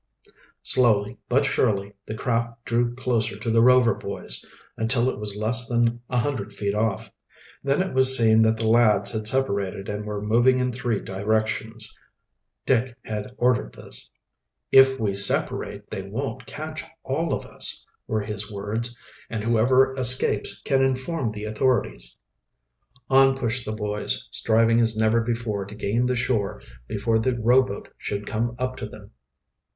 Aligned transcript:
Slowly, 0.63 1.19
but 1.29 1.45
surely, 1.45 1.93
the 2.07 2.15
craft 2.15 2.65
drew 2.65 2.95
closer 2.95 3.37
to 3.37 3.51
the 3.51 3.61
Rover 3.61 3.93
boys, 3.93 4.43
until 4.75 5.07
it 5.11 5.19
was 5.19 5.35
less 5.35 5.67
than 5.67 6.01
a 6.09 6.17
hundred 6.17 6.51
feet 6.53 6.73
off. 6.73 7.11
Then 7.61 7.83
it 7.83 7.93
was 7.93 8.17
seen 8.17 8.41
that 8.41 8.57
the 8.57 8.67
lads 8.67 9.11
had 9.11 9.27
separated 9.27 9.87
and 9.89 10.03
were 10.03 10.19
moving 10.19 10.57
in 10.57 10.71
three 10.73 10.99
directions. 11.01 11.95
Dick 12.65 12.95
had 13.03 13.31
ordered 13.37 13.73
this. 13.75 14.09
"If 14.71 14.99
we 14.99 15.13
separate, 15.13 15.91
they 15.91 16.01
won't 16.01 16.47
catch 16.47 16.83
all 17.03 17.31
of 17.31 17.45
us," 17.45 17.85
were 18.07 18.21
his 18.21 18.51
words. 18.51 18.97
"And 19.29 19.43
whoever 19.43 19.93
escapes 19.93 20.61
can 20.63 20.81
inform 20.83 21.31
the 21.31 21.45
authorities." 21.45 22.17
On 23.11 23.37
pushed 23.37 23.65
the 23.65 23.71
boys, 23.71 24.27
striving 24.31 24.79
as 24.79 24.97
never 24.97 25.21
before 25.21 25.63
to 25.65 25.75
gain 25.75 26.07
the 26.07 26.15
shore 26.15 26.59
before 26.87 27.19
the 27.19 27.37
rowboat 27.39 27.89
should 27.99 28.25
come 28.25 28.55
up 28.57 28.75
to 28.77 28.87
them. 28.87 29.11